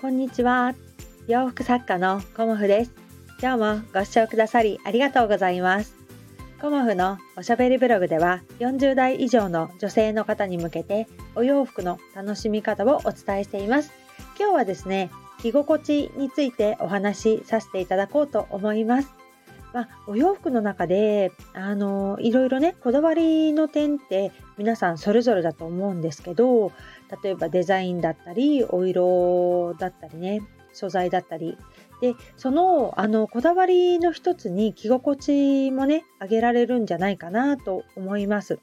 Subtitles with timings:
[0.00, 0.74] こんにちは。
[1.26, 2.92] 洋服作家のコモフです。
[3.38, 5.94] 今日もご視聴くださりありがとうございます。
[6.58, 13.92] コモフのおしゃべりブログでは40代以上の女性の方に向けてお洋服の楽しみ方をお伝えしています。
[14.38, 15.10] 今日はですね、
[15.42, 19.12] 着心地についてお話しさせていただこうと思います。
[19.74, 26.72] まあ、お洋服の中であのいろいろねこだわりの点って皆さんそれぞれだと思うんですけど
[27.22, 30.42] 例えばデザインだったりお色だったりね
[30.72, 31.56] 素材だったり
[32.00, 38.58] でそのあのこだわりの一つに着心地もね上げられるんじゃないかなと思います。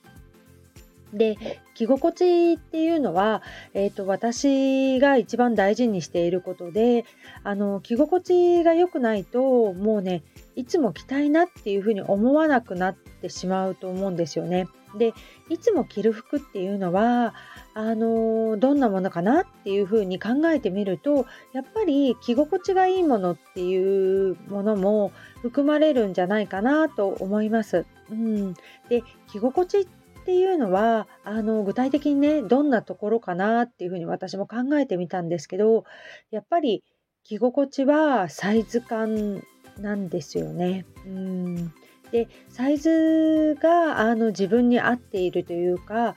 [1.13, 1.37] で
[1.73, 3.41] 着心地っていうのは、
[3.73, 7.05] えーと、私が一番大事にしていることで
[7.43, 10.23] あの着心地が良くないともうね
[10.55, 14.67] いつも着たいなっていうふうに思わなくなってしまうと思うんですよね。
[14.97, 15.13] で
[15.49, 17.33] いつも着る服っていうのは
[17.77, 25.11] あのどんなものかなっていうふうに考えてみるとやっぱり着心地がいいものっていうものも
[25.43, 27.85] 含まれるんじゃないかなと思います。
[28.09, 28.55] うん、
[28.89, 29.87] で着心地っ
[30.25, 35.83] ていうのはあの具体的にねどんなところかなっていうふうに私も考えてみたんですけど
[36.31, 36.83] やっぱり
[37.25, 39.43] 着心地はサイズ感
[39.77, 40.87] なんですよね。
[41.05, 41.73] うん
[42.11, 46.15] でサイズがあの自分に合っているというか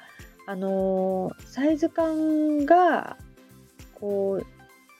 [0.50, 3.16] あのサイズ感が
[3.94, 4.46] こう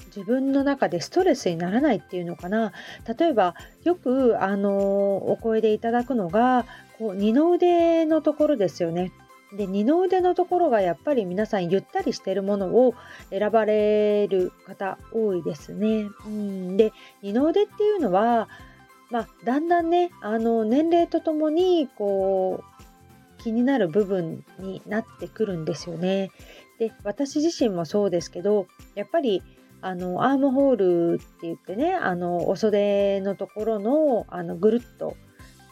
[0.07, 2.73] 自分の中でストレスにならないっていうのかな
[3.19, 6.67] 例えばよくあのお声でいただくのが
[7.01, 9.11] こう二の腕のところですよね。
[9.53, 12.95] で二の腕のところがやっぱり皆さんゆったりしてるものを
[13.31, 16.11] 選ばれる方多いですね。
[16.27, 18.49] うん、で二の腕っていうのは、
[19.11, 22.80] まあ、だんだんねあの年齢とともにこう
[23.41, 26.31] 気になる部分になってくるんですよね。
[26.79, 29.43] で私自身もそうですけどやっぱり
[29.83, 30.77] あのアームホー
[31.15, 35.17] ルって言ってねあのお袖のところのあのぐるっと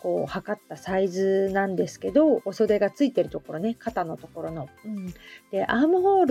[0.01, 4.69] こう測ったサイズなんですけどお袖がついてるところね肩のところの。
[4.85, 5.15] うん、
[5.50, 6.25] でアームホー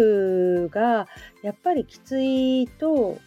[0.63, 1.07] ルが
[1.43, 3.17] やっぱりきついと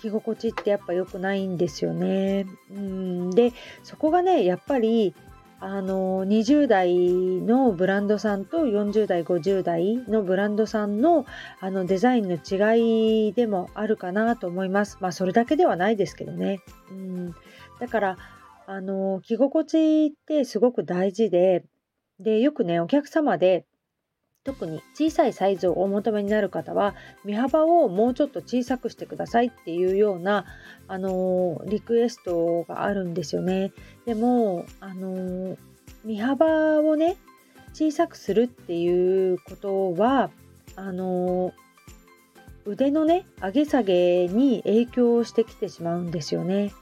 [0.00, 2.46] 着心地ってやっぱ良くないんですよね。
[2.70, 3.52] うん、で
[3.82, 5.14] そこがねやっぱり
[5.60, 11.26] あの20代のブランドさんと40代50代のブランドさんの
[11.60, 14.98] あのデザインの違いでもあるかなと思います。
[15.00, 16.60] まあそれだけではないですけどね。
[16.90, 17.34] うん、
[17.80, 18.18] だから
[18.66, 21.64] あの着心地ってすごく大事で
[22.20, 23.64] でよくねお客様で
[24.48, 30.46] 特に小さいサイズをお求めになる方は身幅をもうちょっと小さくしてくださいっていうような、
[30.88, 33.72] あのリクエストがあるんですよね。
[34.06, 35.58] でも、あの
[36.02, 37.18] 身幅をね
[37.74, 40.30] 小さくするっていうことは
[40.76, 41.52] あの
[42.64, 46.72] 腕のね上げ下げに影響してきてしまうんですよね。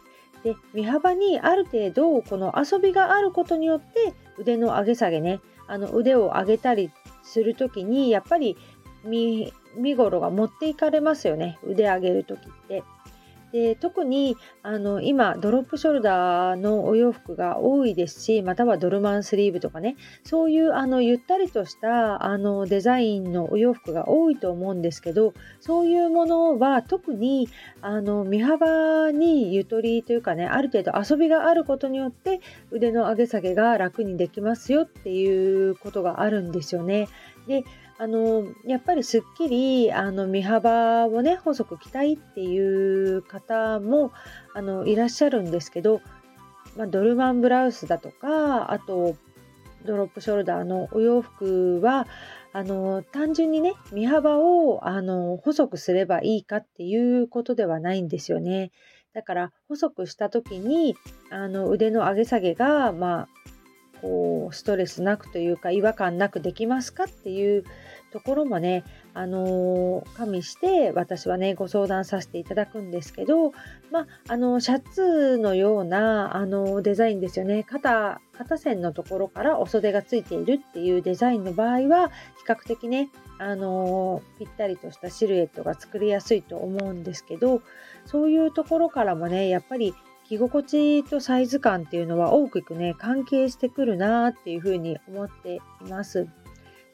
[0.44, 6.93] で身幅にある程度この遊びがあることによって腕の上げ下げねあの腕を上げたり
[7.26, 8.56] する時にやっぱり
[9.04, 9.53] 身
[9.94, 12.82] 頃が持っていかれますよね腕上げる時って。
[13.56, 27.48] で特にあの今ドロップショルダーのお洋服が多いですしまたはドルマンスリーブとかねそういうあのゆったりとしたあのデザインのお洋服が多いと思うんですけどそういうものは特に
[27.80, 37.08] あの身幅にゆとりというかねある程度遊びがあることによって腕の上げ下げが楽にできますよっていうことがあるんですよね。
[37.46, 37.64] で
[37.98, 44.12] あのやっぱりすっきりあの身幅をね細く着たいっていう方も
[44.54, 46.02] あのいらっしゃるんですけど、
[46.76, 49.16] まあ、ドルマンブラウスだとかあと
[49.84, 52.06] ドロップショルダーのお洋服は
[52.52, 58.72] あの単純にね身幅をあの細くすればいいかっていうことではないんですよね。
[59.14, 60.96] だから細くした時に
[61.30, 63.28] あの腕の上げ下げがまあ
[64.06, 67.64] こうストレスなくというか違和感なくできますかっていう
[68.12, 73.50] ところもね、あのー、加味して私はねご相談させていただくんですけど、
[73.91, 77.64] まあ、あのシャツのような、あのデザインですよね。
[77.64, 87.60] 肩肩線のところからお袖がついているっていうデザインの場合は比較的ね、あのー、ぴったりとしたシルエットが作りやすいと思うんですけど
[88.04, 89.94] そういうところからもねやっぱり
[90.28, 96.26] 着心地とサイズ感っていうのは大きくね関係してくるなっていうふうに思っています。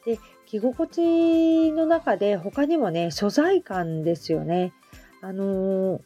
[0.05, 4.73] で着心地の中で他にもね素材感ですよね。
[5.21, 6.01] あのー、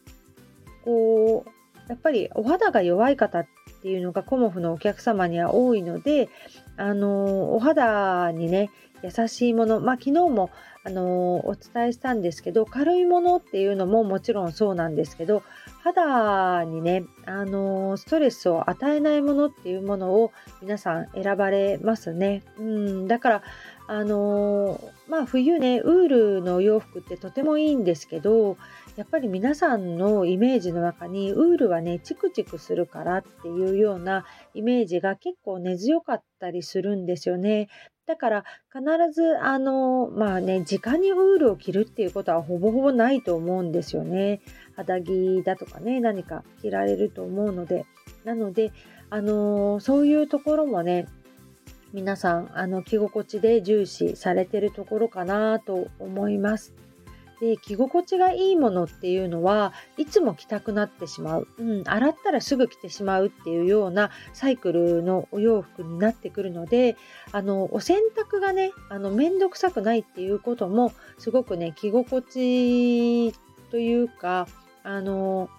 [0.84, 3.48] こうやっぱりお肌が弱い方っ
[3.78, 6.30] っていうのがコモフのお客様には多いので、
[6.78, 8.70] あのお肌にね
[9.04, 10.50] 優しいものまあ昨日も
[10.84, 15.44] あのお伝えしたんですけど軽いものっていうのももちろんそうなんですけど
[15.84, 20.32] 肌にね、あのストレスを与えないものっていうものを
[20.62, 22.44] 皆さん選ばれますね。
[22.58, 23.44] うん、だから、
[23.90, 28.58] あのまあ冬ね、ウールのお洋服ってとてもいいんですけど、
[28.98, 37.70] やっぱり皆さんのイメージの中にウールはね、チクチクするからっていうようなイメージが結構根強かったりするんですよね。
[38.08, 38.44] だから
[38.74, 44.40] 必ずあのまあね直にウールを着るっていうことはほぼほぼないと思うんですよね。
[44.78, 47.86] 肌着だとかね何か着られると思うので
[48.24, 48.72] なので
[49.10, 51.06] あのそういうところもね
[51.94, 56.74] 皆さんあの着心地で重視されてるところかなと思います。
[57.40, 66.98] で着心地がいいものっていうのはいつも着たくなってしまう、うん、洗ったらすぐ着てしまうっていうようなサイクルのお洋服になってくるので
[67.32, 73.34] あのお洗濯がねあのめんどくさくないっていうこともすごくね着心地
[73.70, 74.48] というか
[74.84, 75.50] あの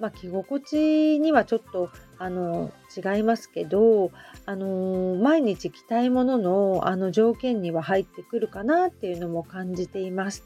[0.00, 1.88] まあ、着心地にはちょっと
[2.18, 4.10] あの違いますけど、
[4.46, 10.44] あの毎日着たいもののあの条件には入ってくるかなっていうのも感じています。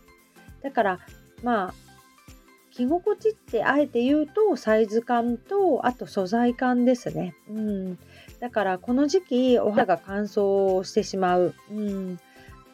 [0.63, 0.99] だから
[1.43, 1.75] まあ
[2.73, 7.35] 着心地ってあえて言うとサイズ感とあと素材感ですね。
[7.49, 7.99] うん、
[8.41, 12.19] だからこの時期お肌が乾燥してしまう、うん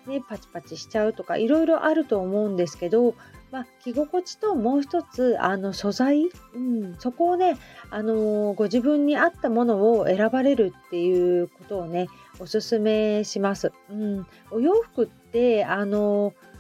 [0.07, 3.15] ね、パチパチしちゃうとかいろいろあると思うんですけど、
[3.55, 6.25] まあ、着心地ともう一つあの素材、
[6.57, 7.57] うん、そこをね、
[7.89, 12.09] あのー、ご自分に合ったものを選ばれるっていうことをね
[12.41, 13.71] おすすめします。
[13.91, 16.55] うん、お洋服ってあのー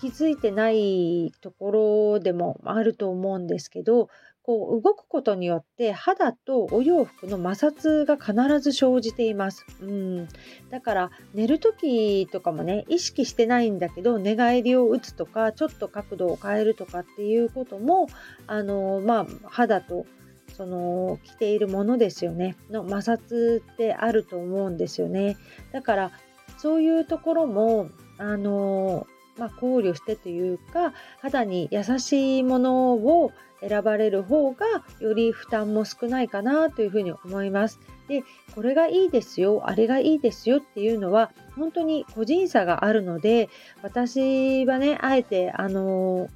[0.00, 4.08] 気づいてないところでもあると思うんですけど
[4.48, 9.66] こう動くことによって肌とお洋服の摩擦が必ず生じています。
[9.82, 10.28] うん、
[10.70, 18.06] だから寝る時とかもね意識してないんだけど寝返りを打つとかちょっと角度を変えるとかっていうことも
[18.46, 20.06] あのまあ肌と
[20.54, 25.36] その着ているものですよねの摩擦ってあると思うんですよね。
[25.72, 26.10] だから
[26.56, 29.06] そういうところもあの
[29.38, 34.66] まあ、考慮してというか肌に優しいものを選ばれる方が
[35.00, 37.80] より負担も少ないかなというふうに思います。
[38.08, 38.24] で
[38.54, 43.50] これがいいですよあれがいいですよっていうのは本当に個人差があるので
[43.82, 46.28] 私はねあえてあの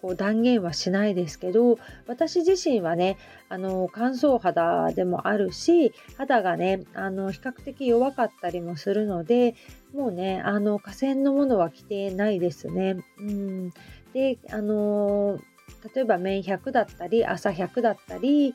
[0.00, 3.16] こう断言はしないですけど私自身はね
[3.48, 9.54] あの乾燥肌でもあるし肌がねあの比較的弱かったりもするので
[9.92, 12.96] もうねあの河川のものは着てないですね。
[13.18, 13.70] うん、
[14.12, 15.38] であの
[15.94, 18.54] 例えば綿100だったり朝100だったり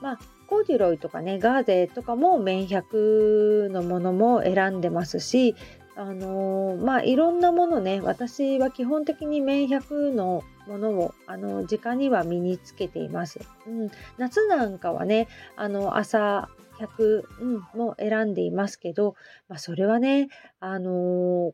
[0.00, 5.54] まあコーデュロイとかねガーゼとかも綿100のものも選んでますし
[5.96, 13.40] あのー、まあいろんなものね私は基本的に綿100のものをあの直には身につけています。
[13.66, 15.26] うん、夏なんかはね
[15.56, 19.16] あの朝100、うん、も選んでいますけど、
[19.48, 20.28] まあ、それはね
[20.60, 21.52] あのー、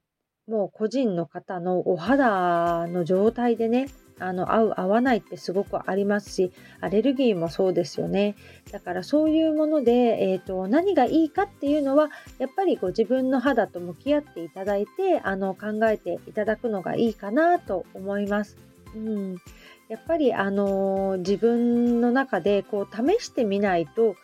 [0.50, 8.34] もう個人の方のお肌の状態でねあの合う合わないってすごくありますしアレルギーもそうですよね
[8.70, 12.08] だからそういうもので、えーと、何がいいかっていうのは
[12.38, 18.56] やっぱりご自分の肌と向き合っていただいてあの考えていただくのがいいかなと思います。
[18.96, 19.36] うん、
[19.88, 24.16] やっぱり、あのー、自分の中でこう試してみないと、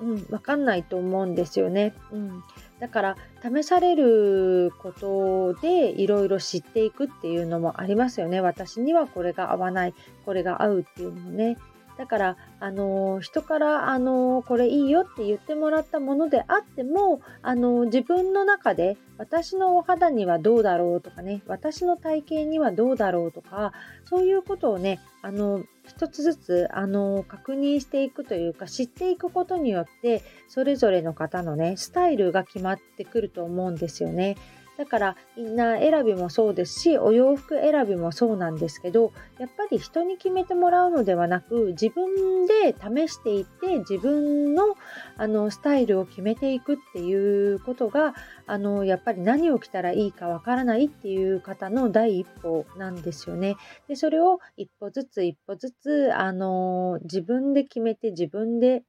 [0.00, 1.94] うん、分かんないと思うんですよね。
[2.12, 2.42] うん
[2.80, 8.40] だから試されることでいろいろ知っていくっていうのもありますよね。
[8.40, 9.94] 私にはこれが合わない、
[10.26, 11.56] これが合うっていうのもね。
[11.98, 23.72] だから、あの人から、あのこれいいよって言ってもらったものであっても、あの自分の中で私のお肌にはどうだろうとかね、私の体型にはどうだろうとか、
[24.04, 34.36] そういうことをね、あの一つずつあの確認していくというか知っていくことによってそれぞれの方のねスタイルが決まってくると思うんですよね。
[34.76, 44.76] だからインナー選びもそうですしお洋服選びもそうなんですけどやっぱり人に決めてもらうのではなく自分で試していって自分の
[45.16, 48.14] あのスタイルを決めていくっていうことが
[48.46, 53.56] あのやっぱり何を着たらいいかわからないっていう方の第一歩なんですよね。
[53.88, 58.82] でそれを一歩ずつ一歩ずつあの自分で決めて自分で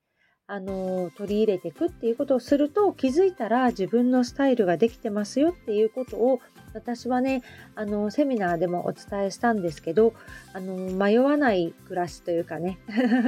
[0.49, 6.39] あの取り入れていくっていうことをすると気づいたら自分のスタイルができてますよっていうことを
[6.73, 7.43] 私はね
[7.75, 10.13] あのセミナーでもお伝えしたんですけど
[10.53, 12.79] あの迷わない暮らしというかね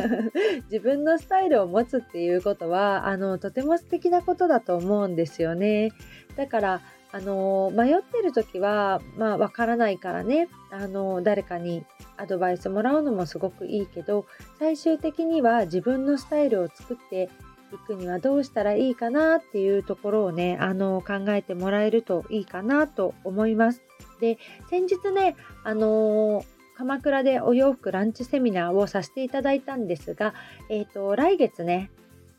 [0.72, 5.92] 自分のスタイルを持つっていうことはあのとても素敵なことだと思うんですよね。
[6.38, 11.84] だからあの迷ってる時はまあわからないからねあの誰かに
[12.20, 14.26] アドバイスもらうのもすごくいいけど
[14.60, 17.30] 最終的には自分のスタイルを作って
[17.74, 23.82] いくにはどうしたらいいかなっていうところをねあの考えてもらえるといいかなと思います。
[24.20, 24.38] で
[24.70, 26.44] 先日ねあの
[26.76, 30.34] 鎌倉でお洋服ランチセミナーをさせていただいたんですが、
[30.70, 31.92] えーと来月ね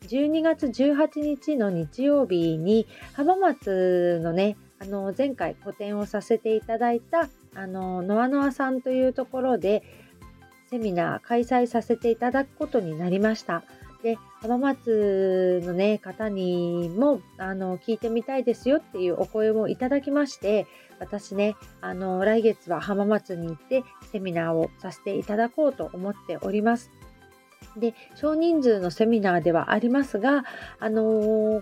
[0.07, 9.83] 12月18日の日曜日に浜松のねあの前回個展をさせていただいたあのノアノアさんというところで
[10.71, 13.63] セミナー開催させていただくことになりました。
[14.01, 20.65] で浜松の、ね、方にもあの聞いてみたいですよっていうお声もいただきまして
[20.99, 26.89] 私ねあの来月は浜松に行ってセミナーをさせていただこうと思っております。
[27.77, 30.43] で少人数のセミナーではありますが、
[30.79, 31.03] あの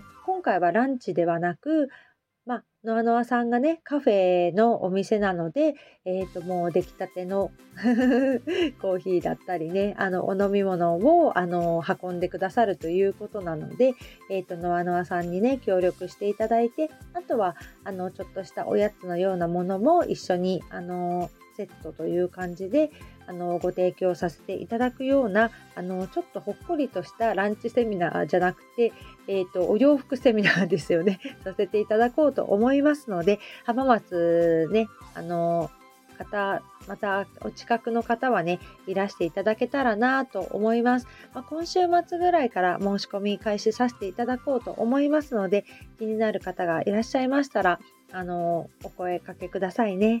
[0.24, 1.88] 今回はランチではなく、
[2.82, 5.74] ノアノアさんがねカフェのお店なので、
[6.06, 7.50] えー、ともう出来たての
[8.80, 13.92] コーヒーだったりねあのお飲み物をあの運んでくださるということなので、
[14.30, 22.90] えー、とノアノアさんにね協力していただいてあとはあのちょっとしたおやつのようなものも一緒にあのセットという感じで
[23.26, 28.92] あのご提供させていただくようなあのちょっとほっこりとしたランチセミナーじゃなくて、
[29.28, 35.70] えーと、お洋服セミナーですよね させていただこうと思いますので浜松ねあの
[36.18, 45.64] 方またお近くの方はねいらしていただけたらなと思います、まあ、今週末ぐらいから申し込み開始させていただこうと思いますので
[45.98, 47.80] 気になる方がいらっしゃいましたら
[48.12, 50.20] あのお声かけくださいね。